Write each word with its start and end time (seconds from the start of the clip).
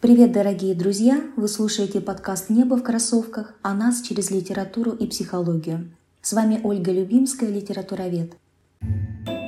Привет, 0.00 0.32
дорогие 0.32 0.74
друзья! 0.74 1.20
Вы 1.36 1.46
слушаете 1.46 2.00
подкаст 2.00 2.48
«Небо 2.48 2.78
в 2.78 2.82
кроссовках» 2.82 3.52
о 3.60 3.74
нас 3.74 4.00
через 4.00 4.30
литературу 4.30 4.92
и 4.92 5.06
психологию. 5.06 5.90
С 6.22 6.32
вами 6.32 6.58
Ольга 6.64 6.90
Любимская, 6.90 7.50
литературовед. 7.50 8.32
В 8.80 9.39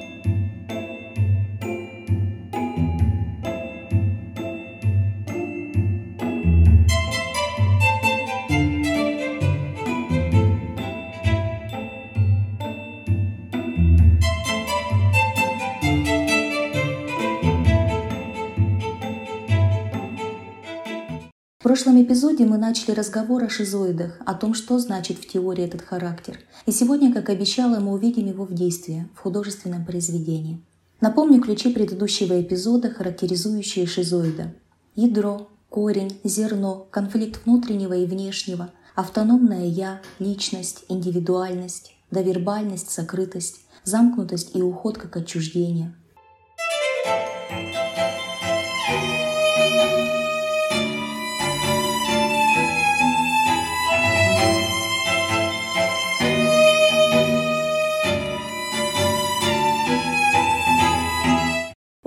прошлом 21.73 22.03
эпизоде 22.03 22.45
мы 22.45 22.59
начали 22.59 22.91
разговор 22.91 23.45
о 23.45 23.49
шизоидах, 23.49 24.19
о 24.27 24.35
том, 24.35 24.53
что 24.53 24.79
значит 24.79 25.17
в 25.17 25.27
теории 25.27 25.65
этот 25.65 25.81
характер. 25.81 26.39
И 26.67 26.71
сегодня, 26.71 27.15
как 27.15 27.31
обещала, 27.31 27.81
мы 27.81 27.95
увидим 27.95 28.27
его 28.27 28.45
в 28.45 28.53
действии, 28.53 29.09
в 29.15 29.21
художественном 29.21 29.87
произведении. 29.87 30.61
Напомню 31.01 31.41
ключи 31.41 31.73
предыдущего 31.73 32.39
эпизода, 32.43 32.91
характеризующие 32.91 33.87
шизоида. 33.87 34.53
Ядро, 34.97 35.49
корень, 35.71 36.21
зерно, 36.25 36.89
конфликт 36.91 37.41
внутреннего 37.47 37.95
и 37.95 38.05
внешнего, 38.05 38.71
автономное 38.95 39.65
«я», 39.65 40.03
личность, 40.19 40.85
индивидуальность, 40.91 41.95
довербальность, 42.11 42.91
сокрытость, 42.91 43.63
замкнутость 43.83 44.55
и 44.55 44.61
уход 44.61 44.99
как 44.99 45.17
отчуждение– 45.17 45.95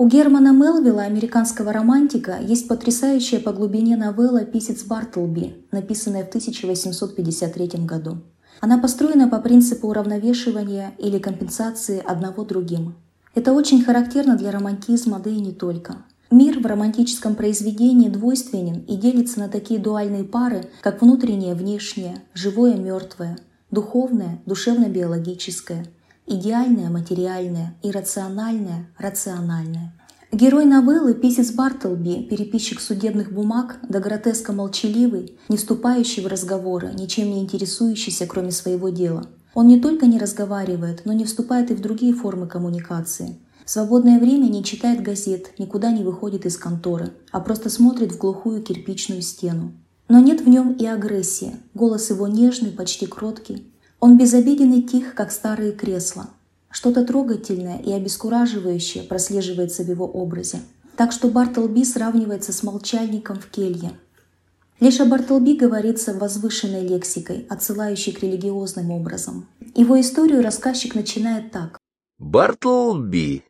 У 0.06 0.08
Германа 0.08 0.52
Мелвилла, 0.52 1.02
американского 1.02 1.72
романтика, 1.72 2.38
есть 2.40 2.68
потрясающая 2.68 3.40
по 3.40 3.52
глубине 3.52 3.96
новелла 3.96 4.44
«Писец 4.44 4.84
Бартлби», 4.84 5.66
написанная 5.72 6.24
в 6.24 6.28
1853 6.28 7.84
году. 7.84 8.18
Она 8.60 8.78
построена 8.78 9.26
по 9.26 9.40
принципу 9.40 9.88
уравновешивания 9.88 10.92
или 10.98 11.18
компенсации 11.18 12.00
одного 12.06 12.44
другим. 12.44 12.94
Это 13.34 13.52
очень 13.52 13.82
характерно 13.82 14.36
для 14.36 14.52
романтизма, 14.52 15.18
да 15.18 15.28
и 15.28 15.40
не 15.40 15.50
только. 15.50 15.96
Мир 16.30 16.60
в 16.60 16.66
романтическом 16.66 17.34
произведении 17.34 18.08
двойственен 18.08 18.82
и 18.82 18.94
делится 18.94 19.40
на 19.40 19.48
такие 19.48 19.80
дуальные 19.80 20.22
пары, 20.22 20.66
как 20.82 21.02
внутреннее, 21.02 21.56
внешнее, 21.56 22.22
живое, 22.32 22.76
мертвое, 22.76 23.38
духовное, 23.72 24.40
душевно-биологическое, 24.46 25.84
идеальное, 26.26 26.90
материальное, 26.90 27.74
иррациональное, 27.82 28.88
рациональное. 28.98 29.92
Герой 30.32 30.64
новеллы 30.64 31.14
Писец 31.14 31.52
Бартлби, 31.52 32.26
переписчик 32.28 32.80
судебных 32.80 33.32
бумаг, 33.32 33.78
до 33.88 34.00
гротеска 34.00 34.52
молчаливый, 34.52 35.38
не 35.48 35.56
вступающий 35.56 36.22
в 36.22 36.26
разговоры, 36.26 36.92
ничем 36.92 37.30
не 37.30 37.40
интересующийся, 37.40 38.26
кроме 38.26 38.50
своего 38.50 38.88
дела. 38.88 39.28
Он 39.54 39.68
не 39.68 39.80
только 39.80 40.06
не 40.06 40.18
разговаривает, 40.18 41.02
но 41.04 41.12
не 41.12 41.24
вступает 41.24 41.70
и 41.70 41.74
в 41.74 41.80
другие 41.80 42.12
формы 42.12 42.46
коммуникации. 42.46 43.38
В 43.64 43.70
свободное 43.70 44.20
время 44.20 44.48
не 44.48 44.62
читает 44.62 45.02
газет, 45.02 45.52
никуда 45.58 45.90
не 45.90 46.04
выходит 46.04 46.44
из 46.44 46.56
конторы, 46.56 47.12
а 47.30 47.40
просто 47.40 47.70
смотрит 47.70 48.12
в 48.12 48.18
глухую 48.18 48.62
кирпичную 48.62 49.22
стену. 49.22 49.72
Но 50.08 50.20
нет 50.20 50.40
в 50.40 50.48
нем 50.48 50.72
и 50.72 50.86
агрессии. 50.86 51.56
Голос 51.74 52.10
его 52.10 52.28
нежный, 52.28 52.70
почти 52.70 53.06
кроткий. 53.06 53.72
Он 54.00 54.18
безобиден 54.18 54.72
и 54.74 54.82
тих, 54.82 55.14
как 55.14 55.32
старые 55.32 55.72
кресла. 55.72 56.28
Что-то 56.70 57.04
трогательное 57.04 57.78
и 57.78 57.92
обескураживающее 57.92 59.04
прослеживается 59.04 59.82
в 59.82 59.88
его 59.88 60.06
образе. 60.06 60.60
Так 60.96 61.12
что 61.12 61.28
Бартлби 61.28 61.84
сравнивается 61.84 62.52
с 62.52 62.62
молчальником 62.62 63.38
в 63.38 63.46
келье. 63.46 63.92
Лишь 64.78 65.00
о 65.00 65.06
Бартлби 65.06 65.54
говорится 65.56 66.12
возвышенной 66.12 66.86
лексикой, 66.86 67.46
отсылающей 67.48 68.12
к 68.12 68.22
религиозным 68.22 68.90
образам. 68.90 69.48
Его 69.74 69.98
историю 69.98 70.42
рассказчик 70.42 70.94
начинает 70.94 71.50
так. 71.50 71.78
Бартлби 72.18 73.44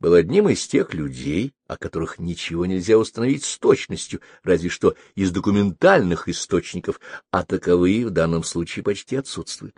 был 0.00 0.14
одним 0.14 0.48
из 0.48 0.66
тех 0.66 0.94
людей, 0.94 1.52
о 1.66 1.76
которых 1.76 2.18
ничего 2.18 2.66
нельзя 2.66 2.96
установить 2.96 3.44
с 3.44 3.58
точностью, 3.58 4.20
разве 4.42 4.68
что 4.68 4.94
из 5.14 5.30
документальных 5.30 6.28
источников, 6.28 7.00
а 7.30 7.42
таковые 7.42 8.06
в 8.06 8.10
данном 8.10 8.44
случае 8.44 8.82
почти 8.82 9.16
отсутствуют. 9.16 9.74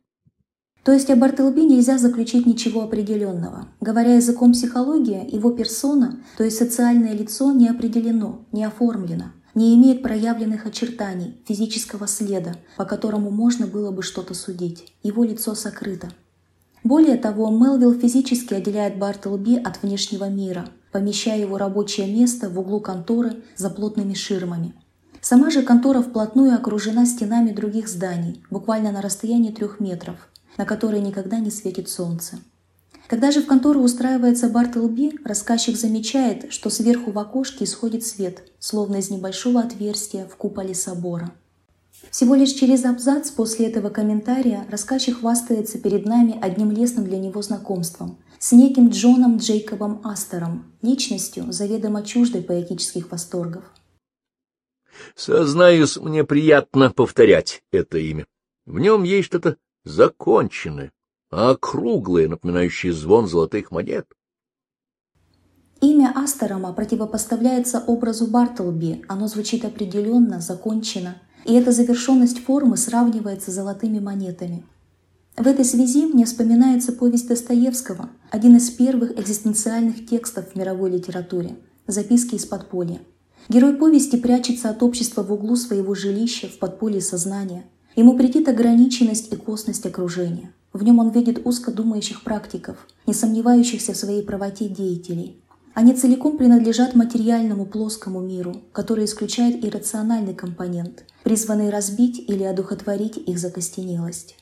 То 0.83 0.93
есть 0.93 1.11
о 1.11 1.17
Бартлби 1.17 1.61
нельзя 1.61 1.99
заключить 1.99 2.47
ничего 2.47 2.83
определенного. 2.83 3.69
Говоря 3.81 4.15
языком 4.15 4.53
психологии, 4.53 5.35
его 5.35 5.51
персона, 5.51 6.25
то 6.39 6.45
есть 6.45 6.57
социальное 6.57 7.13
лицо, 7.13 7.53
не 7.53 7.69
определено, 7.69 8.47
не 8.51 8.65
оформлено, 8.65 9.33
не 9.55 9.75
имеет 9.77 10.03
проявленных 10.03 10.65
очертаний, 10.65 11.43
физического 11.47 12.07
следа, 12.07 12.57
по 12.77 12.87
которому 12.87 13.31
можно 13.31 13.67
было 13.67 13.91
бы 13.91 14.03
что-то 14.03 14.33
судить. 14.33 14.95
Его 15.03 15.25
лицо 15.25 15.55
сокрыто. 15.55 16.11
Более 16.83 17.17
того, 17.17 17.51
Мелвилл 17.51 17.93
физически 17.93 18.55
отделяет 18.55 18.99
Бартлби 18.99 19.57
от 19.57 19.83
внешнего 19.83 20.29
мира, 20.29 20.69
помещая 20.93 21.39
его 21.39 21.59
рабочее 21.59 22.13
место 22.13 22.49
в 22.49 22.59
углу 22.59 22.81
конторы 22.81 23.43
за 23.57 23.71
плотными 23.71 24.15
ширмами. 24.15 24.75
Сама 25.21 25.51
же 25.51 25.63
контора 25.63 26.01
вплотную 26.01 26.55
окружена 26.55 27.05
стенами 27.05 27.53
других 27.53 27.89
зданий, 27.89 28.43
буквально 28.51 28.91
на 28.91 29.03
расстоянии 29.03 29.51
трех 29.51 29.79
метров, 29.79 30.31
на 30.57 30.65
которые 30.65 31.03
никогда 31.03 31.39
не 31.39 31.51
светит 31.51 31.91
солнце. 31.91 32.39
Когда 33.07 33.31
же 33.31 33.43
в 33.43 33.47
контору 33.47 33.81
устраивается 33.81 34.49
Бартлби, 34.49 35.19
рассказчик 35.25 35.77
замечает, 35.77 36.53
что 36.53 36.71
сверху 36.71 37.11
в 37.11 37.19
окошке 37.19 37.65
исходит 37.65 38.07
свет, 38.07 38.45
словно 38.59 38.97
из 38.97 39.11
небольшого 39.11 39.61
отверстия 39.61 40.27
в 40.27 40.37
куполе 40.37 40.75
собора. 40.75 41.33
Всего 42.11 42.35
лишь 42.35 42.53
через 42.53 42.85
абзац 42.85 43.31
после 43.31 43.67
этого 43.67 43.91
комментария 43.91 44.67
рассказчик 44.71 45.21
хвастается 45.21 45.79
перед 45.79 46.07
нами 46.07 46.39
одним 46.41 46.71
лесным 46.71 47.05
для 47.05 47.19
него 47.19 47.43
знакомством 47.43 48.19
с 48.39 48.53
неким 48.53 48.89
Джоном 48.89 49.37
Джейкобом 49.37 50.01
Астером, 50.03 50.73
личностью, 50.81 51.53
заведомо 51.53 52.03
чуждой 52.03 52.43
поэтических 52.43 53.11
восторгов. 53.11 53.65
Сознаюсь, 55.15 55.99
мне 55.99 56.25
приятно 56.25 56.91
повторять 56.91 57.63
это 57.71 57.99
имя. 57.99 58.27
В 58.65 58.79
нем 58.79 59.03
есть 59.03 59.27
что-то 59.27 59.57
законченное, 59.85 60.93
округлое, 61.31 62.29
напоминающее 62.29 62.93
звон 62.93 63.29
золотых 63.29 63.71
монет. 63.71 64.07
Имя 65.81 66.13
Астерома 66.15 66.73
противопоставляется 66.73 67.83
образу 67.87 68.27
Бартлби, 68.27 69.03
оно 69.09 69.29
звучит 69.29 69.65
определенно, 69.65 70.41
закончено, 70.41 71.17
и 71.45 71.55
эта 71.55 71.73
завершенность 71.73 72.45
формы 72.45 72.77
сравнивается 72.77 73.51
с 73.51 73.55
золотыми 73.55 73.99
монетами. 73.99 74.65
В 75.37 75.47
этой 75.47 75.65
связи 75.65 76.07
мне 76.07 76.25
вспоминается 76.25 76.93
повесть 76.93 77.29
Достоевского, 77.29 78.11
один 78.31 78.57
из 78.57 78.71
первых 78.71 79.19
экзистенциальных 79.19 80.07
текстов 80.07 80.53
в 80.53 80.57
мировой 80.57 80.91
литературе 80.91 81.57
«Записки 81.87 82.35
из 82.35 82.47
подполья». 82.47 83.01
Герой 83.49 83.75
повести 83.75 84.17
прячется 84.17 84.71
от 84.71 84.83
общества 84.83 85.23
в 85.23 85.33
углу 85.33 85.57
своего 85.57 85.95
жилища 85.95 86.49
в 86.49 86.59
подполье 86.59 87.01
сознания– 87.01 87.65
Ему 87.97 88.17
претит 88.17 88.49
ограниченность 88.49 89.33
и 89.33 89.37
косность 89.37 89.85
окружения. 89.85 90.53
В 90.73 90.83
нем 90.85 91.01
он 91.01 91.11
видит 91.11 91.45
узко 91.45 91.73
думающих 91.73 92.23
практиков, 92.23 92.77
не 93.07 93.13
сомневающихся 93.13 93.93
в 93.93 93.97
своей 93.97 94.23
правоте 94.23 94.69
деятелей. 94.69 95.43
Они 95.81 95.95
целиком 95.95 96.37
принадлежат 96.37 96.95
материальному 96.95 97.65
плоскому 97.65 98.21
миру, 98.21 98.61
который 98.71 99.07
исключает 99.07 99.65
иррациональный 99.65 100.35
компонент, 100.35 101.05
призванный 101.23 101.71
разбить 101.71 102.23
или 102.29 102.43
одухотворить 102.43 103.17
их 103.17 103.39
закостенелость. 103.39 104.37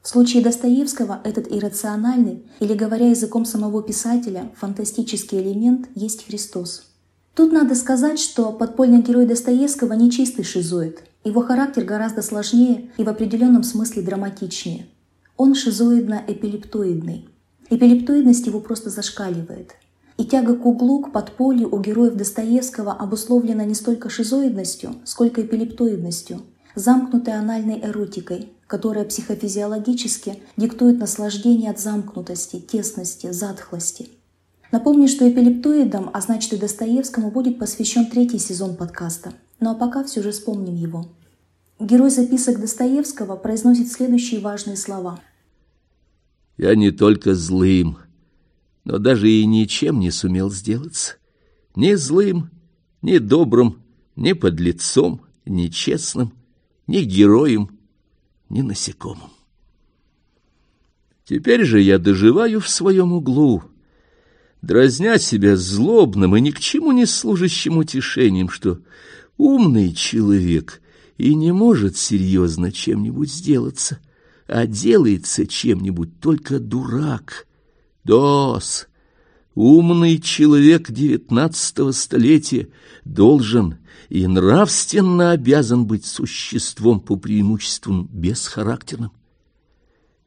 В 0.00 0.08
случае 0.08 0.42
Достоевского 0.42 1.20
этот 1.22 1.52
иррациональный, 1.52 2.46
или 2.60 2.72
говоря 2.72 3.10
языком 3.10 3.44
самого 3.44 3.82
писателя, 3.82 4.52
фантастический 4.56 5.38
элемент 5.38 5.86
есть 5.94 6.26
Христос. 6.26 6.86
Тут 7.34 7.52
надо 7.52 7.74
сказать, 7.74 8.18
что 8.18 8.50
подпольный 8.50 9.02
герой 9.02 9.26
Достоевского 9.26 9.92
не 9.92 10.10
чистый 10.10 10.44
шизоид, 10.44 11.02
его 11.24 11.42
характер 11.42 11.84
гораздо 11.84 12.22
сложнее 12.22 12.90
и 12.96 13.04
в 13.04 13.10
определенном 13.10 13.64
смысле 13.64 14.00
драматичнее. 14.00 14.86
Он 15.36 15.54
шизоидно-эпилептоидный. 15.54 17.28
Эпилептоидность 17.68 18.46
его 18.46 18.60
просто 18.60 18.88
зашкаливает. 18.88 19.74
И 20.16 20.24
тяга 20.24 20.56
к 20.56 20.64
углу, 20.64 21.00
к 21.00 21.12
подполью 21.12 21.74
у 21.74 21.80
героев 21.80 22.14
Достоевского 22.14 22.92
обусловлена 22.92 23.64
не 23.64 23.74
столько 23.74 24.08
шизоидностью, 24.08 24.94
сколько 25.04 25.42
эпилептоидностью, 25.42 26.42
замкнутой 26.76 27.34
анальной 27.34 27.80
эротикой, 27.80 28.50
которая 28.66 29.04
психофизиологически 29.04 30.38
диктует 30.56 30.98
наслаждение 30.98 31.70
от 31.70 31.80
замкнутости, 31.80 32.60
тесности, 32.60 33.32
затхлости. 33.32 34.08
Напомню, 34.70 35.08
что 35.08 35.28
эпилептоидам, 35.28 36.10
а 36.12 36.20
значит 36.20 36.52
и 36.52 36.56
Достоевскому, 36.56 37.30
будет 37.30 37.58
посвящен 37.58 38.06
третий 38.06 38.38
сезон 38.38 38.76
подкаста. 38.76 39.32
Ну 39.60 39.70
а 39.70 39.74
пока 39.74 40.04
все 40.04 40.22
же 40.22 40.32
вспомним 40.32 40.74
его. 40.74 41.06
Герой 41.80 42.10
записок 42.10 42.60
Достоевского 42.60 43.36
произносит 43.36 43.90
следующие 43.90 44.40
важные 44.40 44.76
слова. 44.76 45.20
«Я 46.56 46.74
не 46.76 46.92
только 46.92 47.34
злым, 47.34 47.98
но 48.84 48.98
даже 48.98 49.30
и 49.30 49.44
ничем 49.46 49.98
не 49.98 50.10
сумел 50.10 50.50
сделаться. 50.50 51.16
Ни 51.74 51.94
злым, 51.94 52.50
ни 53.02 53.18
добрым, 53.18 53.82
ни 54.16 54.32
подлецом, 54.32 55.22
ни 55.44 55.68
честным, 55.68 56.32
ни 56.86 57.00
героем, 57.00 57.78
ни 58.48 58.60
насекомым. 58.60 59.30
Теперь 61.24 61.64
же 61.64 61.80
я 61.80 61.98
доживаю 61.98 62.60
в 62.60 62.68
своем 62.68 63.12
углу, 63.12 63.62
дразня 64.60 65.18
себя 65.18 65.56
злобным 65.56 66.36
и 66.36 66.40
ни 66.40 66.50
к 66.50 66.60
чему 66.60 66.92
не 66.92 67.06
служащим 67.06 67.78
утешением, 67.78 68.50
что 68.50 68.80
умный 69.38 69.94
человек 69.94 70.82
и 71.16 71.34
не 71.34 71.52
может 71.52 71.96
серьезно 71.96 72.70
чем-нибудь 72.70 73.32
сделаться, 73.32 74.00
а 74.46 74.66
делается 74.66 75.46
чем-нибудь 75.46 76.20
только 76.20 76.58
дурак. 76.58 77.46
Дос, 78.04 78.86
умный 79.54 80.20
человек 80.20 80.90
девятнадцатого 80.90 81.92
столетия 81.92 82.68
должен 83.04 83.78
и 84.10 84.26
нравственно 84.26 85.30
обязан 85.30 85.86
быть 85.86 86.04
существом 86.04 87.00
по 87.00 87.16
преимуществу 87.16 88.02
бесхарактерным. 88.02 89.12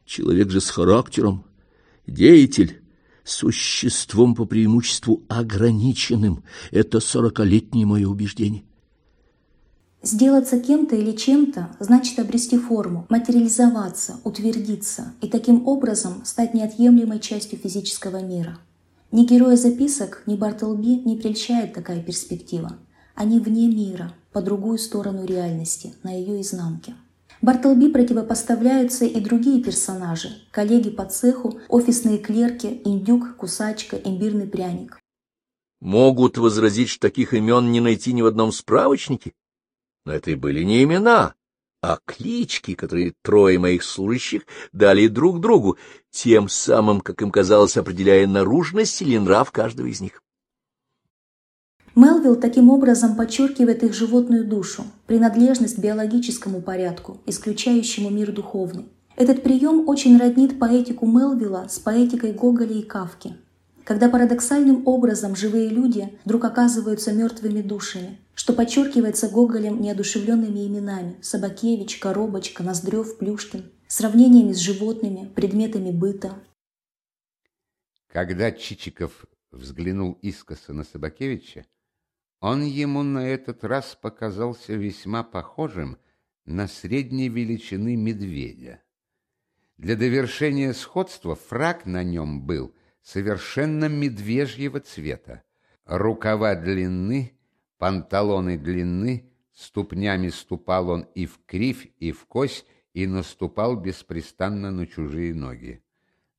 Человек 0.06 0.50
же 0.50 0.59
с 0.59 0.69
характером, 0.69 1.45
деятель, 2.07 2.81
существом 3.24 4.33
по 4.33 4.45
преимуществу 4.45 5.24
ограниченным. 5.27 6.44
Это 6.71 7.00
сорокалетнее 7.00 7.85
мое 7.85 8.07
убеждение. 8.07 8.63
Сделаться 10.09 10.57
кем-то 10.57 10.95
или 10.95 11.12
чем-то 11.12 11.75
значит 11.81 12.18
обрести 12.18 12.57
форму, 12.57 13.06
материализоваться, 13.09 14.21
утвердиться 14.24 15.13
и 15.19 15.27
таким 15.27 15.68
образом 15.68 16.24
стать 16.24 16.54
неотъемлемой 16.54 17.19
частью 17.19 17.59
физического 17.59 18.21
мира. 18.24 18.57
Ни 19.12 19.25
героя 19.25 19.57
записок, 19.57 20.24
ни 20.25 20.38
Бартлби 20.38 21.01
не 21.04 21.18
прельщает 21.18 21.74
такая 21.74 22.01
перспектива. 22.01 22.77
Они 23.15 23.42
вне 23.42 23.68
мира, 23.68 24.13
по 24.31 24.42
другую 24.42 24.77
сторону 24.77 25.25
реальности, 25.25 25.94
на 26.04 26.13
ее 26.13 26.39
изнанке. 26.39 26.95
Бартлби 27.42 27.92
противопоставляются 27.92 29.03
и 29.03 29.19
другие 29.19 29.62
персонажи– 29.62 30.30
коллеги 30.51 30.89
по 30.89 31.03
цеху, 31.03 31.60
офисные 31.68 32.19
клерки, 32.19 32.81
индюк, 32.86 33.36
кусачка, 33.36 33.98
имбирный 33.98 34.48
пряник. 34.48 35.01
Могут 35.81 36.38
возразить, 36.38 36.88
что 36.88 37.10
таких 37.10 37.33
имен 37.33 37.74
не 37.74 37.81
найти 37.81 38.13
ни 38.13 38.21
в 38.21 38.25
одном 38.25 38.53
справочнике? 38.53 39.33
Но 40.07 40.13
это 40.13 40.31
и 40.31 40.36
были 40.36 40.63
не 40.63 40.83
имена, 40.83 41.33
а 41.81 42.00
клички, 42.06 42.75
которые 42.75 43.13
трое 43.24 43.59
моих 43.59 43.83
служащих 43.83 44.44
дали 44.71 45.07
друг 45.07 45.42
другу, 45.42 45.77
тем 46.12 46.48
самым, 46.48 47.01
как 47.01 47.21
им 47.21 47.30
казалось, 47.30 47.75
определяя 47.75 48.25
наружность 48.25 49.01
или 49.01 49.18
нрав 49.18 49.51
каждого 49.51 49.88
из 49.88 50.00
них. 50.00 50.24
Мелвилл 51.94 52.38
таким 52.38 52.69
образом 52.69 53.18
подчеркивает 53.18 53.83
их 53.83 53.94
животную 53.94 54.48
душу, 54.48 54.86
принадлежность 55.07 55.75
к 55.75 55.80
биологическому 55.80 56.62
порядку, 56.62 57.18
исключающему 57.25 58.10
мир 58.10 58.31
духовный. 58.31 58.86
Этот 59.18 59.44
прием 59.44 59.89
очень 59.89 60.18
роднит 60.18 60.57
поэтику 60.57 61.06
Мелвилла 61.06 61.68
с 61.69 61.80
поэтикой 61.80 62.31
Гоголя 62.31 62.75
и 62.75 62.81
Кавки. 62.81 63.36
Когда 63.88 64.10
парадоксальным 64.10 64.86
образом 64.86 65.34
живые 65.34 65.69
люди 65.69 66.19
вдруг 66.25 66.44
оказываются 66.44 67.13
мертвыми 67.13 67.62
душами, 67.62 68.19
что 68.34 68.51
подчеркивается 68.51 69.30
Гоголем 69.30 69.81
неодушевленными 69.81 70.68
именами 70.68 71.16
Собакевич, 71.22 71.98
Коробочка, 71.98 72.63
Ноздрев, 72.63 73.18
Плюшкин, 73.18 73.72
сравнениями 73.88 74.51
с 74.51 74.57
животными, 74.57 75.31
предметами 75.34 75.92
быта. 75.92 76.34
Когда 78.07 78.51
Чичиков 78.51 79.25
взглянул 79.51 80.19
искоса 80.22 80.74
на 80.74 80.84
Собакевича, 80.84 81.66
он 82.42 82.63
ему 82.63 83.04
на 83.04 83.25
этот 83.25 83.63
раз 83.63 83.98
показался 84.01 84.74
весьма 84.74 85.24
похожим 85.24 85.98
на 86.44 86.68
средней 86.68 87.30
величины 87.30 87.95
медведя. 87.95 88.84
Для 89.78 89.95
довершения 89.95 90.74
сходства 90.74 91.36
фрак 91.36 91.86
на 91.86 92.04
нем 92.04 92.45
был 92.45 92.74
совершенно 93.07 93.86
медвежьего 93.86 94.81
цвета. 94.81 95.44
Рукава 95.86 96.56
длинны, 96.56 97.31
панталоны 97.77 98.57
длинны, 98.57 99.31
ступнями 99.54 100.27
ступал 100.27 100.89
он 100.89 101.07
и 101.15 101.25
в 101.25 101.39
кривь, 101.45 101.88
и 102.00 102.12
в 102.12 102.25
кось, 102.25 102.65
и 102.94 103.07
наступал 103.07 103.77
беспрестанно 103.77 104.71
на 104.71 104.86
чужие 104.86 105.33
ноги. 105.33 105.81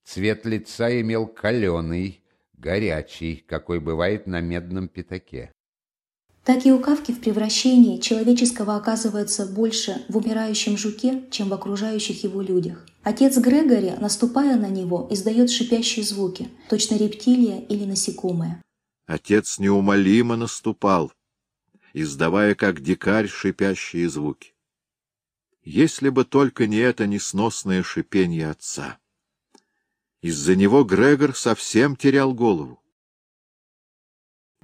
Цвет 0.04 0.44
лица 0.44 1.00
имел 1.00 1.26
каленый, 1.26 2.22
горячий, 2.52 3.36
какой 3.36 3.80
бывает 3.80 4.26
на 4.26 4.42
медном 4.42 4.88
пятаке 4.88 5.54
так 6.48 6.64
и 6.64 6.72
у 6.72 6.78
Кавки 6.78 7.12
в 7.12 7.20
превращении 7.20 8.00
человеческого 8.00 8.76
оказывается 8.76 9.44
больше 9.44 10.00
в 10.08 10.16
умирающем 10.16 10.78
жуке, 10.78 11.24
чем 11.30 11.50
в 11.50 11.52
окружающих 11.52 12.24
его 12.24 12.40
людях. 12.40 12.86
Отец 13.08 13.38
Грегори, 13.38 13.94
наступая 13.98 14.56
на 14.56 14.68
него, 14.68 15.08
издает 15.10 15.50
шипящие 15.50 16.04
звуки, 16.04 16.50
точно 16.68 16.96
рептилия 16.96 17.58
или 17.60 17.86
насекомое. 17.86 18.62
Отец 19.06 19.58
неумолимо 19.58 20.36
наступал, 20.36 21.10
издавая 21.94 22.54
как 22.54 22.82
дикарь 22.82 23.26
шипящие 23.26 24.10
звуки. 24.10 24.52
Если 25.64 26.10
бы 26.10 26.26
только 26.26 26.66
не 26.66 26.76
это 26.76 27.06
несносное 27.06 27.82
шипение 27.82 28.50
отца. 28.50 28.98
Из-за 30.20 30.54
него 30.54 30.84
Грегор 30.84 31.34
совсем 31.34 31.96
терял 31.96 32.34
голову. 32.34 32.78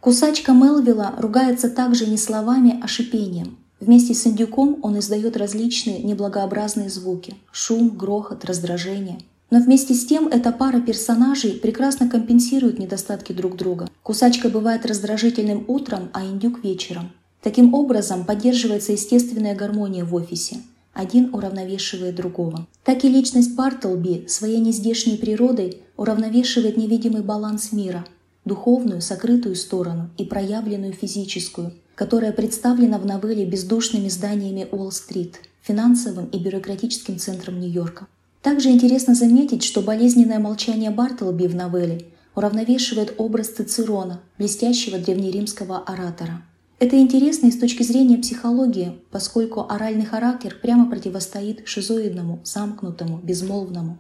Кусачка 0.03 0.53
Мелвилла 0.53 1.15
ругается 1.17 1.71
также 1.71 2.05
не 2.05 2.19
словами, 2.19 2.79
а 2.83 2.89
шипением. 2.89 3.64
Вместе 3.85 4.15
с 4.15 4.27
индюком 4.27 4.79
он 4.81 4.99
издает 4.99 5.37
различные 5.37 6.03
неблагообразные 6.03 6.89
звуки– 6.89 7.35
шум, 7.53 7.91
грохот, 7.91 8.47
раздражение. 8.47 9.19
Но 9.51 9.61
вместе 9.61 9.93
с 9.93 10.07
тем 10.07 10.27
эта 10.29 10.53
пара 10.53 10.81
персонажей 10.81 11.51
прекрасно 11.51 12.09
компенсирует 12.09 12.79
недостатки 12.79 13.35
друг 13.35 13.57
друга. 13.57 13.91
Кусачка 14.03 14.49
бывает 14.49 14.87
раздражительным 14.87 15.67
утром, 15.69 16.09
а 16.15 16.25
индюк– 16.25 16.61
вечером. 16.65 17.13
Таким 17.43 17.75
образом 17.75 18.25
поддерживается 18.25 18.93
естественная 18.93 19.55
гармония 19.55 20.07
в 20.07 20.15
офисе. 20.15 20.63
Один 20.95 21.35
уравновешивает 21.35 22.15
другого. 22.15 22.67
Так 22.85 23.05
и 23.05 23.09
личность 23.11 23.55
Бартлби 23.55 24.25
своей 24.29 24.61
нездешней 24.61 25.19
природой 25.19 25.83
уравновешивает 25.99 26.79
невидимый 26.79 27.21
баланс 27.21 27.71
мира– 27.71 28.07
духовную, 28.47 29.03
сокрытую 29.03 29.57
сторону 29.57 30.09
и 30.17 30.25
проявленную 30.25 30.93
физическую, 30.93 31.73
которая 31.95 32.33
представлена 32.33 32.99
в 32.99 33.07
новелле 33.07 33.45
бездушными 33.45 34.09
зданиями 34.09 34.67
Уолл-стрит, 34.71 35.41
финансовым 35.63 36.27
и 36.27 36.39
бюрократическим 36.39 37.19
центром 37.19 37.61
Нью-Йорка. 37.61 38.07
Также 38.43 38.71
интересно 38.71 39.15
заметить, 39.15 39.63
что 39.63 39.81
болезненное 39.81 40.39
молчание 40.39 40.91
Бартлби 40.91 41.47
в 41.47 41.55
новелле 41.55 42.07
уравновешивает 42.35 43.15
образ 43.17 43.49
Цицерона, 43.49 44.21
блестящего 44.39 44.99
древнеримского 44.99 45.79
оратора. 45.79 46.43
Это 46.81 46.99
интересно 46.99 47.47
и 47.47 47.53
с 47.53 47.59
точки 47.59 47.83
зрения 47.85 48.19
психологии, 48.19 48.99
поскольку 49.11 49.67
оральный 49.69 50.05
характер 50.05 50.59
прямо 50.61 50.91
противостоит 50.91 51.63
шизоидному, 51.67 52.41
замкнутому, 52.45 53.19
безмолвному. 53.23 53.99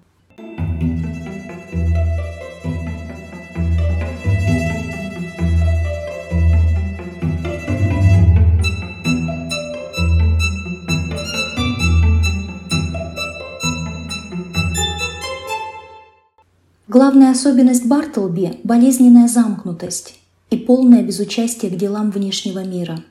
Главная 16.94 17.32
особенность 17.32 17.86
Бартлби– 17.86 18.60
болезненная 18.62 19.26
замкнутость 19.26 20.14
и 20.50 20.56
полное 20.56 21.02
безучастие 21.02 21.72
к 21.72 21.76
делам 21.76 22.12
внешнего 22.12 22.62
мира. 22.62 23.02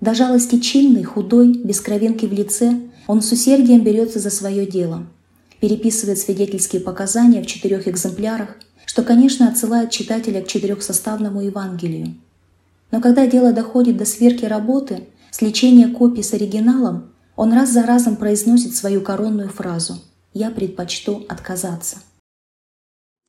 До 0.00 0.12
жалости 0.12 0.58
чинный, 0.58 1.04
худой, 1.04 1.52
без 1.52 1.80
кровинки 1.80 2.26
в 2.26 2.32
лице, 2.32 2.80
он 3.06 3.22
с 3.22 3.30
усердием 3.30 3.84
берется 3.84 4.18
за 4.18 4.30
свое 4.30 4.66
дело. 4.66 5.06
Переписывает 5.60 6.18
свидетельские 6.18 6.82
показания 6.82 7.44
в 7.44 7.46
четырех 7.46 7.86
экземплярах, 7.86 8.56
что, 8.86 9.04
конечно, 9.04 9.46
отсылает 9.46 9.92
читателя 9.92 10.42
к 10.42 10.48
четырехсоставному 10.48 11.42
Евангелию. 11.42 12.16
Но 12.90 13.00
когда 13.00 13.28
дело 13.28 13.52
доходит 13.52 13.98
до 13.98 14.04
сверки 14.04 14.46
работы, 14.46 15.04
сличения 15.30 15.86
копий 15.86 16.24
с 16.24 16.34
оригиналом, 16.34 17.10
он 17.36 17.52
раз 17.52 17.70
за 17.70 17.84
разом 17.84 18.16
произносит 18.16 18.74
свою 18.74 19.00
коронную 19.00 19.48
фразу 19.48 19.94
«Я 20.34 20.50
предпочту 20.50 21.24
отказаться». 21.28 21.98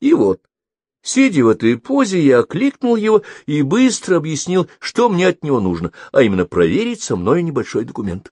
И 0.00 0.14
вот, 0.14 0.48
Сидя 1.02 1.44
в 1.44 1.48
этой 1.48 1.78
позе, 1.78 2.20
я 2.20 2.40
окликнул 2.40 2.96
его 2.96 3.22
и 3.46 3.62
быстро 3.62 4.16
объяснил, 4.16 4.68
что 4.78 5.08
мне 5.08 5.28
от 5.28 5.42
него 5.42 5.60
нужно, 5.60 5.92
а 6.12 6.22
именно 6.22 6.44
проверить 6.44 7.00
со 7.00 7.16
мной 7.16 7.42
небольшой 7.42 7.84
документ. 7.84 8.30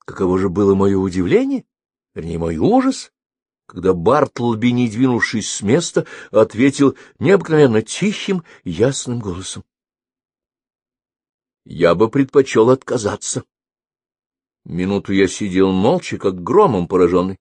Каково 0.00 0.38
же 0.38 0.48
было 0.48 0.74
мое 0.74 0.98
удивление, 0.98 1.64
вернее, 2.14 2.38
мой 2.38 2.58
ужас, 2.58 3.12
когда 3.66 3.94
Бартлби, 3.94 4.68
не 4.68 4.88
двинувшись 4.88 5.50
с 5.50 5.62
места, 5.62 6.06
ответил 6.30 6.96
необыкновенно 7.18 7.82
тихим, 7.82 8.44
ясным 8.64 9.20
голосом. 9.20 9.64
Я 11.64 11.94
бы 11.94 12.08
предпочел 12.08 12.70
отказаться. 12.70 13.44
Минуту 14.64 15.12
я 15.12 15.28
сидел 15.28 15.72
молча, 15.72 16.18
как 16.18 16.42
громом 16.42 16.88
пораженный. 16.88 17.38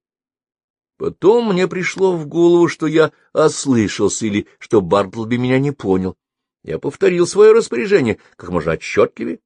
Потом 0.99 1.53
мне 1.53 1.65
пришло 1.69 2.17
в 2.17 2.27
голову, 2.27 2.67
что 2.67 2.85
я 2.85 3.13
ослышался 3.31 4.25
или 4.25 4.47
что 4.59 4.81
Бартлби 4.81 5.37
меня 5.37 5.57
не 5.57 5.71
понял. 5.71 6.17
Я 6.61 6.77
повторил 6.77 7.25
свое 7.25 7.53
распоряжение 7.53 8.17
как 8.35 8.49
можно 8.49 8.73
отчетливее, 8.73 9.39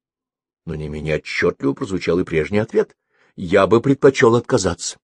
но 0.65 0.73
не 0.73 0.89
менее 0.89 1.17
отчетливо 1.17 1.73
прозвучал 1.73 2.17
и 2.17 2.23
прежний 2.23 2.57
ответ. 2.57 2.95
Я 3.35 3.67
бы 3.67 3.81
предпочел 3.81 4.35
отказаться. 4.35 4.97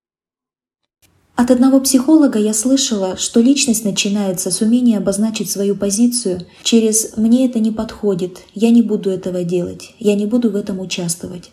От 1.36 1.52
одного 1.52 1.80
психолога 1.82 2.40
я 2.40 2.56
слышала, 2.56 3.16
что 3.16 3.42
личность 3.42 3.86
начинается 3.86 4.50
с 4.50 4.62
умения 4.62 4.98
обозначить 4.98 5.52
свою 5.52 5.76
позицию 5.76 6.48
через 6.64 7.16
«мне 7.16 7.48
это 7.48 7.60
не 7.60 7.72
подходит», 7.72 8.40
«я 8.56 8.72
не 8.72 8.82
буду 8.82 9.12
этого 9.12 9.44
делать», 9.44 9.94
«я 10.00 10.16
не 10.16 10.26
буду 10.26 10.50
в 10.50 10.56
этом 10.56 10.80
участвовать». 10.80 11.52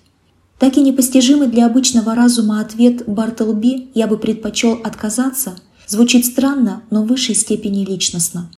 Так 0.58 0.78
и 0.78 0.80
непостижимый 0.80 1.48
для 1.48 1.66
обычного 1.66 2.14
разума 2.14 2.60
ответ 2.60 3.06
Бартлби 3.06 3.90
«я 3.94 4.06
бы 4.06 4.16
предпочел 4.16 4.80
отказаться» 4.82 5.56
звучит 5.86 6.24
странно, 6.24 6.82
но 6.90 7.04
в 7.04 7.08
высшей 7.08 7.34
степени 7.34 7.84
личностно. 7.84 8.50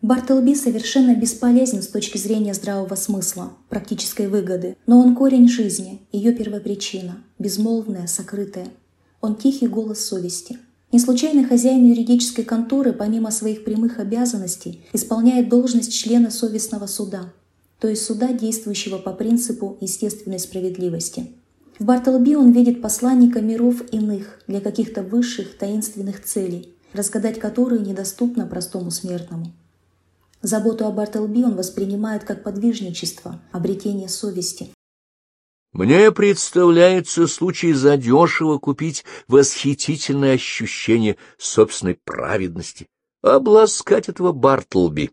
Бартлби 0.00 0.54
совершенно 0.54 1.16
бесполезен 1.16 1.82
с 1.82 1.88
точки 1.88 2.18
зрения 2.18 2.54
здравого 2.54 2.94
смысла, 2.94 3.54
практической 3.68 4.28
выгоды, 4.28 4.76
но 4.86 5.00
он 5.00 5.16
корень 5.16 5.48
жизни, 5.48 6.02
ее 6.12 6.32
первопричина, 6.32 7.18
безмолвная, 7.40 8.06
сокрытая. 8.06 8.68
Он 9.20 9.34
тихий 9.34 9.66
голос 9.66 10.06
совести. 10.06 10.58
Не 10.92 11.00
случайно 11.00 11.44
хозяин 11.44 11.84
юридической 11.84 12.44
конторы, 12.44 12.92
помимо 12.92 13.32
своих 13.32 13.64
прямых 13.64 13.98
обязанностей, 13.98 14.84
исполняет 14.92 15.48
должность 15.48 15.92
члена 15.92 16.30
совестного 16.30 16.86
суда– 16.86 17.32
то 17.78 17.88
есть 17.88 18.04
суда, 18.04 18.32
действующего 18.32 18.98
по 18.98 19.12
принципу 19.12 19.76
естественной 19.80 20.38
справедливости. 20.38 21.32
В 21.78 21.84
Бартлби 21.84 22.34
он 22.34 22.52
видит 22.52 22.80
посланника 22.80 23.40
миров 23.40 23.82
иных 23.92 24.40
для 24.46 24.60
каких-то 24.60 25.02
высших 25.02 25.58
таинственных 25.58 26.24
целей, 26.24 26.74
разгадать 26.94 27.38
которые 27.38 27.82
недоступно 27.82 28.46
простому 28.46 28.90
смертному. 28.90 29.52
Заботу 30.40 30.86
о 30.86 30.90
Бартлби 30.90 31.42
он 31.42 31.56
воспринимает 31.56 32.24
как 32.24 32.42
подвижничество, 32.42 33.42
обретение 33.52 34.08
совести. 34.08 34.70
Мне 35.72 36.10
представляется 36.12 37.26
случай 37.26 37.74
задешево 37.74 38.58
купить 38.58 39.04
восхитительное 39.28 40.34
ощущение 40.34 41.16
собственной 41.36 41.98
праведности, 42.02 42.86
обласкать 43.22 44.08
этого 44.08 44.32
Бартлби, 44.32 45.10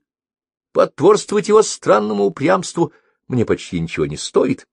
Потворствовать 0.74 1.48
его 1.48 1.62
странному 1.62 2.26
упрямству 2.26 2.92
мне 3.28 3.46
почти 3.46 3.80
ничего 3.80 4.08
не 4.08 4.18
стоит, 4.18 4.68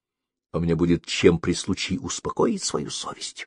а 0.50 0.58
мне 0.58 0.74
будет 0.74 1.04
чем 1.04 1.38
при 1.38 1.52
случае 1.52 2.00
успокоить 2.00 2.64
свою 2.64 2.90
совесть. 2.90 3.46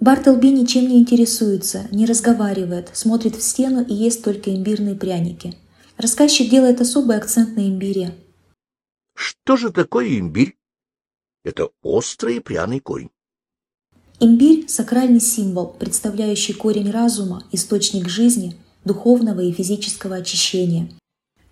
Бартлби 0.00 0.48
ничем 0.48 0.88
не 0.88 0.98
интересуется, 0.98 1.86
не 1.92 2.06
разговаривает, 2.06 2.90
смотрит 2.94 3.36
в 3.36 3.42
стену 3.42 3.84
и 3.84 3.94
ест 3.94 4.24
только 4.24 4.54
имбирные 4.54 4.96
пряники. 4.96 5.56
Рассказчик 5.96 6.50
делает 6.50 6.80
особый 6.80 7.16
акцент 7.16 7.56
на 7.56 7.68
имбире. 7.68 8.16
Что 9.14 9.56
же 9.56 9.70
такое 9.70 10.18
имбирь? 10.18 10.56
Это 11.44 11.70
острый 11.82 12.36
и 12.36 12.40
пряный 12.40 12.80
корень. 12.80 13.10
Имбирь– 14.18 14.66
сакральный 14.68 15.20
символ, 15.20 15.68
представляющий 15.68 16.54
корень 16.54 16.90
разума, 16.90 17.44
источник 17.52 18.08
жизни, 18.08 18.56
духовного 18.84 19.40
и 19.40 19.52
физического 19.52 20.16
очищения. 20.16 20.90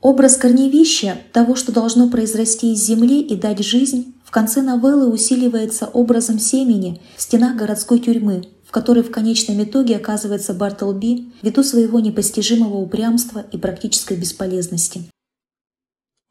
Образ 0.00 0.36
корневища, 0.36 1.20
того, 1.32 1.56
что 1.56 1.72
должно 1.72 2.08
произрасти 2.08 2.72
из 2.72 2.84
земли 2.84 3.20
и 3.20 3.34
дать 3.34 3.64
жизнь, 3.64 4.14
в 4.24 4.30
конце 4.30 4.62
новеллы 4.62 5.10
усиливается 5.10 5.86
образом 5.86 6.38
семени 6.38 7.00
в 7.16 7.22
стенах 7.22 7.56
городской 7.56 7.98
тюрьмы, 7.98 8.44
в 8.64 8.70
которой 8.70 9.02
в 9.02 9.10
конечном 9.10 9.64
итоге 9.64 9.96
оказывается 9.96 10.54
Бартлби 10.54 11.32
ввиду 11.42 11.64
своего 11.64 11.98
непостижимого 11.98 12.76
упрямства 12.76 13.40
и 13.50 13.58
практической 13.58 14.16
бесполезности. 14.16 15.10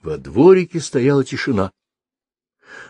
Во 0.01 0.17
дворике 0.17 0.79
стояла 0.79 1.25
тишина. 1.25 1.71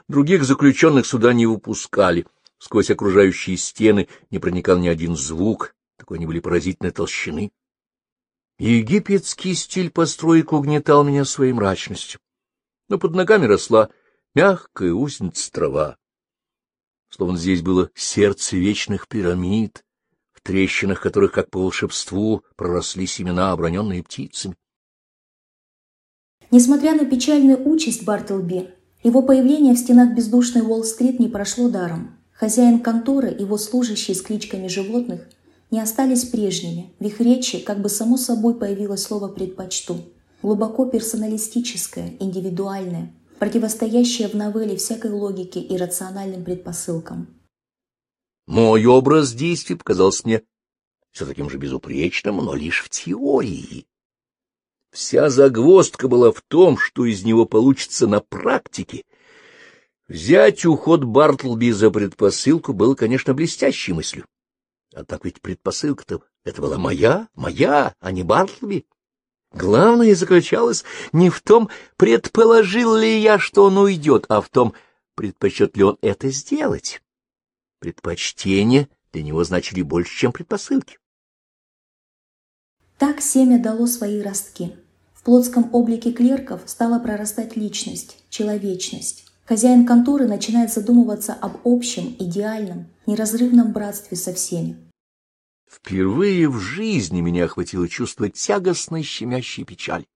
Других 0.08 0.44
заключенных 0.44 1.08
сюда 1.08 1.34
не 1.34 1.48
выпускали. 1.48 2.28
Сквозь 2.60 2.92
окружающие 2.92 3.58
стены 3.58 4.08
не 4.30 4.38
проникал 4.38 4.78
ни 4.78 4.88
один 4.88 5.16
звук, 5.16 5.74
такой 5.98 6.18
они 6.18 6.28
были 6.28 6.40
поразительной 6.40 6.92
толщины. 6.92 7.52
Египетский 8.60 9.54
стиль 9.54 9.92
построек 9.92 10.52
угнетал 10.52 11.04
меня 11.04 11.26
своей 11.26 11.54
мрачностью, 11.54 12.20
но 12.90 12.98
под 12.98 13.14
ногами 13.14 13.46
росла 13.46 13.90
мягкая 14.34 14.94
узница 14.94 15.52
трава. 15.52 15.98
Словно 17.10 17.38
здесь 17.38 17.62
было 17.62 17.92
сердце 17.94 18.58
вечных 18.58 19.08
пирамид, 19.08 19.86
в 20.34 20.42
трещинах 20.42 21.02
которых, 21.02 21.34
как 21.34 21.52
по 21.52 21.60
волшебству, 21.60 22.44
проросли 22.56 23.06
семена, 23.06 23.52
оброненные 23.52 24.04
птицами. 24.04 24.56
Несмотря 26.50 26.96
на 26.96 27.06
печальную 27.06 27.68
участь 27.68 28.06
Бартлби, 28.06 28.74
его 29.04 29.22
появление 29.22 29.76
в 29.76 29.78
стенах 29.78 30.16
бездушной 30.16 30.64
Уолл-стрит 30.64 31.20
не 31.20 31.28
прошло 31.28 31.70
даром. 31.70 32.18
Хозяин 32.32 32.80
конторы, 32.80 33.30
его 33.30 33.58
служащие 33.58 34.16
с 34.16 34.22
кличками 34.22 34.68
животных, 34.68 35.28
не 35.72 35.80
остались 35.80 36.26
прежними. 36.26 36.94
В 37.00 37.06
их 37.06 37.20
речи 37.20 37.60
как 37.60 37.82
бы 37.82 37.90
само 37.90 38.18
собой 38.18 38.56
появилось 38.56 39.04
слово 39.04 39.28
«предпочту». 39.28 39.98
Глубоко 40.42 40.86
персоналистическое, 40.86 42.16
индивидуальное, 42.20 43.12
противостоящее 43.40 44.28
в 44.28 44.36
новелле 44.36 44.78
всякой 44.78 45.12
логике 45.12 45.60
и 45.60 45.76
рациональным 45.78 46.44
предпосылкам. 46.44 47.28
Мой 48.46 48.86
образ 48.86 49.34
действий 49.34 49.76
показался 49.76 50.22
мне 50.26 50.44
все 51.12 51.26
таким 51.26 51.50
же 51.50 51.58
безупречным, 51.58 52.38
но 52.38 52.54
лишь 52.54 52.84
в 52.84 52.90
теории. 52.90 53.88
Вся 54.92 55.30
загвоздка 55.30 56.08
была 56.08 56.32
в 56.32 56.42
том, 56.42 56.78
что 56.78 57.06
из 57.06 57.24
него 57.24 57.46
получится 57.46 58.08
на 58.08 58.22
практике. 58.22 59.04
Взять 60.08 60.66
уход 60.66 61.04
Бартлби 61.04 61.72
за 61.72 61.92
предпосылку 61.92 62.74
было, 62.74 62.96
конечно, 62.96 63.34
блестящей 63.34 63.94
мыслью. 63.94 64.26
А 64.98 65.04
так 65.04 65.26
ведь 65.26 65.42
предпосылка-то 65.42 66.24
это 66.44 66.60
была 66.60 66.80
моя, 66.80 67.28
моя, 67.36 67.94
а 68.00 68.12
не 68.12 68.24
Бартлби. 68.24 68.88
Главное 69.54 70.16
заключалось 70.16 70.84
не 71.12 71.30
в 71.30 71.40
том, 71.42 71.70
предположил 71.98 72.96
ли 72.96 73.20
я, 73.20 73.38
что 73.38 73.66
он 73.66 73.78
уйдет, 73.78 74.26
а 74.28 74.42
в 74.42 74.50
том, 74.50 74.74
предпочет 75.14 75.78
ли 75.78 75.84
он 75.84 76.00
это 76.02 76.32
сделать. 76.32 77.04
Предпочтения 77.78 78.90
для 79.14 79.22
него 79.22 79.44
значили 79.44 79.84
больше, 79.84 80.18
чем 80.18 80.32
предпосылки. 80.32 80.98
Так 82.98 83.22
семя 83.22 83.62
дало 83.62 83.86
свои 83.86 84.20
ростки. 84.24 84.76
В 85.14 85.22
плотском 85.22 85.70
облике 85.76 86.12
клерков 86.12 86.62
стала 86.66 86.98
прорастать 86.98 87.56
личность, 87.56 88.24
человечность. 88.32 89.28
Хозяин 89.46 89.86
конторы 89.86 90.28
начинает 90.28 90.74
задумываться 90.74 91.34
об 91.34 91.58
общем, 91.66 92.16
идеальном, 92.18 92.88
неразрывном 93.06 93.72
братстве 93.74 94.18
со 94.18 94.34
всеми. 94.34 94.87
Впервые 95.70 96.50
в 96.50 96.60
жизни 96.60 97.22
меня 97.22 97.46
охватило 97.46 97.88
чувство 97.88 98.30
тягостной 98.30 99.04
щемящей 99.04 99.66
печали. 99.66 100.08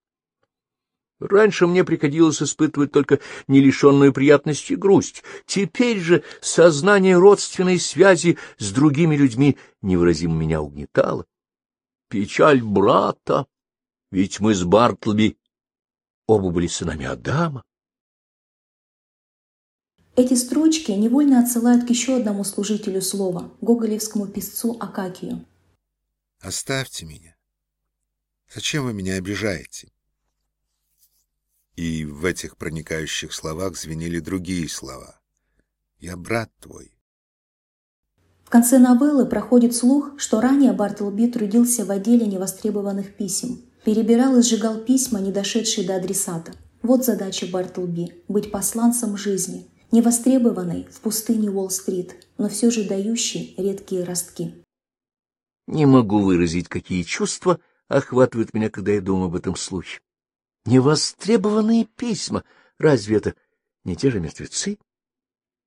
Раньше 1.20 1.66
мне 1.66 1.84
приходилось 1.84 2.42
испытывать 2.42 2.90
только 2.90 3.20
не 3.46 3.60
лишенную 3.60 4.12
приятности 4.12 4.72
грусть. 4.72 5.22
Теперь 5.46 6.00
же 6.00 6.24
сознание 6.40 7.16
родственной 7.16 7.78
связи 7.78 8.38
с 8.58 8.72
другими 8.72 9.14
людьми 9.14 9.56
невыразимо 9.82 10.34
меня 10.34 10.60
угнетало. 10.60 11.26
Печаль 12.08 12.60
брата, 12.60 13.46
ведь 14.10 14.40
мы 14.40 14.54
с 14.54 14.64
Бартлби 14.64 15.38
оба 16.26 16.50
были 16.50 16.66
сынами 16.66 17.06
Адама. 17.06 17.62
Эти 20.14 20.34
строчки 20.34 20.90
невольно 20.92 21.40
отсылают 21.40 21.86
к 21.86 21.90
еще 21.90 22.16
одному 22.16 22.44
служителю 22.44 23.00
слова, 23.00 23.50
гоголевскому 23.60 24.26
писцу 24.26 24.76
Акакию. 24.78 25.46
«Оставьте 26.40 27.06
меня. 27.06 27.36
Зачем 28.54 28.84
вы 28.84 28.92
меня 28.92 29.14
обижаете?» 29.14 29.90
И 31.76 32.04
в 32.04 32.26
этих 32.26 32.58
проникающих 32.58 33.32
словах 33.32 33.78
звенели 33.78 34.18
другие 34.18 34.68
слова. 34.68 35.18
«Я 35.98 36.16
брат 36.16 36.50
твой». 36.60 36.92
конце 38.52 38.78
новеллы 38.78 39.24
проходит 39.24 39.74
слух, 39.74 40.10
что 40.18 40.42
ранее 40.42 40.74
Бартлби 40.74 41.26
трудился 41.26 41.86
в 41.86 41.90
отделе 41.90 42.26
невостребованных 42.26 43.16
писем, 43.16 43.62
перебирал 43.82 44.36
и 44.36 44.42
сжигал 44.42 44.76
письма, 44.76 45.20
не 45.20 45.32
дошедшие 45.32 45.86
до 45.86 45.96
адресата. 45.96 46.52
Вот 46.82 47.02
задача 47.02 47.46
Бартлби– 47.46 48.22
быть 48.28 48.50
посланцем 48.50 49.16
жизни, 49.16 49.70
невостребованной 49.92 50.88
в 50.90 51.00
пустыне 51.00 51.50
Уолл-стрит, 51.50 52.26
но 52.38 52.48
все 52.48 52.70
же 52.70 52.84
дающей 52.84 53.54
редкие 53.56 54.04
ростки. 54.04 54.54
Не 55.66 55.86
могу 55.86 56.20
выразить, 56.20 56.68
какие 56.68 57.02
чувства 57.02 57.60
охватывают 57.88 58.52
меня, 58.52 58.70
когда 58.70 58.92
я 58.92 59.00
думаю 59.00 59.26
об 59.26 59.36
этом 59.36 59.54
случае. 59.54 60.00
Невостребованные 60.64 61.84
письма. 61.84 62.44
Разве 62.78 63.18
это 63.18 63.34
не 63.84 63.94
те 63.94 64.10
же 64.10 64.18
мертвецы? 64.20 64.78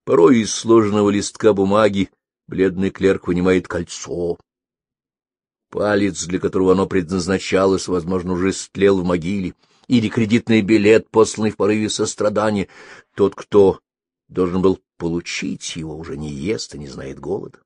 Порой 0.03 0.39
из 0.39 0.53
сложенного 0.53 1.09
листка 1.09 1.53
бумаги 1.53 2.09
бледный 2.47 2.89
клерк 2.89 3.27
вынимает 3.27 3.67
кольцо. 3.67 4.37
Палец, 5.69 6.25
для 6.25 6.39
которого 6.39 6.73
оно 6.73 6.87
предназначалось, 6.87 7.87
возможно, 7.87 8.33
уже 8.33 8.53
стлел 8.53 9.01
в 9.01 9.05
могиле, 9.05 9.55
или 9.87 10.09
кредитный 10.09 10.61
билет, 10.61 11.09
посланный 11.09 11.51
в 11.51 11.57
порыве 11.57 11.89
сострадания. 11.89 12.67
Тот, 13.15 13.35
кто 13.35 13.79
должен 14.27 14.61
был 14.61 14.81
получить 14.97 15.75
его, 15.75 15.97
уже 15.97 16.17
не 16.17 16.31
ест 16.31 16.75
и 16.75 16.79
не 16.79 16.87
знает 16.87 17.19
голода. 17.19 17.61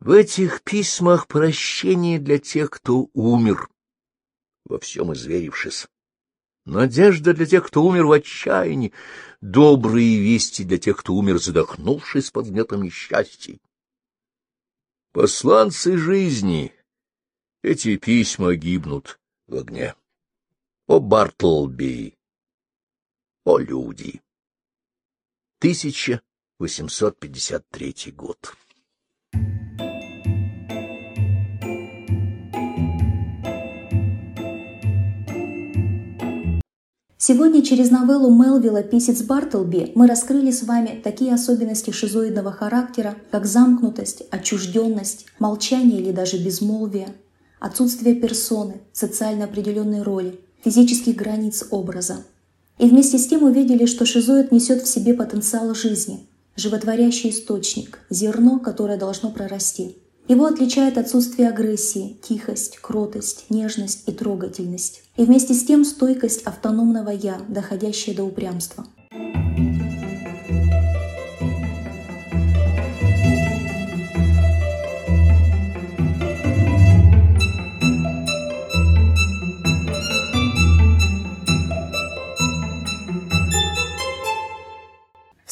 В 0.00 0.10
этих 0.10 0.62
письмах 0.62 1.26
прощение 1.26 2.18
для 2.18 2.38
тех, 2.38 2.70
кто 2.70 3.08
умер, 3.14 3.68
во 4.64 4.78
всем 4.78 5.12
изверившись. 5.12 5.86
Надежда 6.64 7.34
для 7.34 7.46
тех, 7.46 7.66
кто 7.66 7.84
умер 7.84 8.06
в 8.06 8.12
отчаянии, 8.12 8.92
добрые 9.40 10.18
вести 10.18 10.64
для 10.64 10.78
тех, 10.78 10.98
кто 10.98 11.14
умер, 11.14 11.38
задохнувшись 11.38 12.30
под 12.30 12.46
гнетом 12.46 12.82
несчастья. 12.82 13.58
Посланцы 15.12 15.96
жизни, 15.96 16.74
эти 17.62 17.96
письма 17.96 18.56
гибнут 18.56 19.20
в 19.46 19.56
огне. 19.56 19.94
О, 20.86 21.00
Бартлби! 21.00 22.18
О, 23.44 23.58
люди! 23.58 24.20
1853 25.64 28.12
год. 28.14 28.52
Сегодня 37.16 37.62
через 37.62 37.90
новеллу 37.90 38.30
Мелвилла 38.30 38.82
«Писец 38.82 39.22
Бартлби» 39.22 39.92
мы 39.94 40.06
раскрыли 40.06 40.50
с 40.50 40.64
вами 40.64 41.00
такие 41.02 41.32
особенности 41.32 41.92
шизоидного 41.92 42.52
характера, 42.52 43.16
как 43.30 43.46
замкнутость, 43.46 44.24
отчужденность, 44.30 45.24
молчание 45.38 45.98
или 45.98 46.12
даже 46.12 46.36
безмолвие, 46.36 47.14
отсутствие 47.58 48.16
персоны, 48.16 48.82
социально 48.92 49.46
определенной 49.46 50.02
роли, 50.02 50.38
физических 50.62 51.16
границ 51.16 51.64
образа. 51.70 52.22
И 52.78 52.88
вместе 52.88 53.18
с 53.18 53.26
тем 53.26 53.44
увидели, 53.44 53.86
что 53.86 54.04
шизоид 54.04 54.50
несет 54.50 54.82
в 54.82 54.88
себе 54.88 55.14
потенциал 55.14 55.74
жизни, 55.74 56.26
животворящий 56.56 57.30
источник, 57.30 58.00
зерно, 58.10 58.58
которое 58.58 58.98
должно 58.98 59.30
прорасти. 59.30 59.96
Его 60.26 60.46
отличает 60.46 60.96
отсутствие 60.96 61.50
агрессии, 61.50 62.18
тихость, 62.22 62.78
кротость, 62.78 63.46
нежность 63.50 64.04
и 64.06 64.12
трогательность. 64.12 65.02
И 65.16 65.24
вместе 65.24 65.52
с 65.54 65.64
тем 65.64 65.84
стойкость 65.84 66.42
автономного 66.42 67.10
«я», 67.10 67.38
доходящая 67.48 68.16
до 68.16 68.24
упрямства. 68.24 68.86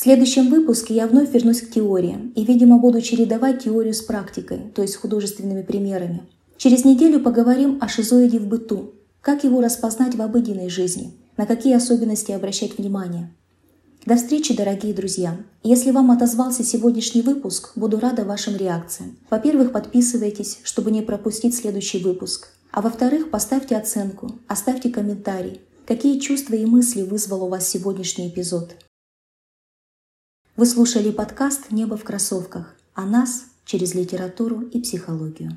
В 0.02 0.04
следующем 0.04 0.50
выпуске 0.50 0.94
я 0.94 1.06
вновь 1.06 1.32
вернусь 1.32 1.60
к 1.60 1.70
теории 1.70 2.32
и, 2.34 2.44
видимо, 2.44 2.78
буду 2.78 3.00
чередовать 3.00 3.62
теорию 3.62 3.94
с 3.94 4.00
практикой, 4.00 4.58
то 4.74 4.82
есть 4.82 4.96
художественными 4.96 5.62
примерами. 5.62 6.24
Через 6.56 6.84
неделю 6.84 7.20
поговорим 7.20 7.78
о 7.80 7.86
шизоиде 7.86 8.40
в 8.40 8.48
быту, 8.48 8.94
как 9.20 9.44
его 9.44 9.60
распознать 9.60 10.16
в 10.16 10.20
обыденной 10.20 10.68
жизни, 10.70 11.14
на 11.36 11.46
какие 11.46 11.76
особенности 11.76 12.32
обращать 12.32 12.76
внимание. 12.76 13.32
До 14.04 14.16
встречи, 14.16 14.56
дорогие 14.56 14.92
друзья! 14.92 15.36
Если 15.62 15.92
вам 15.92 16.10
отозвался 16.10 16.64
сегодняшний 16.64 17.22
выпуск, 17.22 17.70
буду 17.76 18.00
рада 18.00 18.24
вашим 18.24 18.56
реакциям. 18.56 19.16
Во-первых, 19.30 19.70
подписывайтесь, 19.70 20.58
чтобы 20.64 20.90
не 20.90 21.02
пропустить 21.02 21.54
следующий 21.54 22.02
выпуск. 22.02 22.48
А 22.72 22.82
во-вторых, 22.82 23.30
поставьте 23.30 23.76
оценку, 23.76 24.32
оставьте 24.48 24.90
комментарий, 24.90 25.60
какие 25.86 26.18
чувства 26.18 26.56
и 26.56 26.66
мысли 26.66 27.02
вызвал 27.02 27.44
у 27.44 27.48
вас 27.48 27.68
сегодняшний 27.68 28.30
эпизод. 28.30 28.74
Вы 30.54 30.66
слушали 30.66 31.10
подкаст 31.10 31.70
«Небо 31.70 31.96
в 31.96 32.04
кроссовках» 32.04 32.76
о 32.92 33.06
нас 33.06 33.46
через 33.64 33.94
литературу 33.94 34.60
и 34.60 34.82
психологию. 34.82 35.56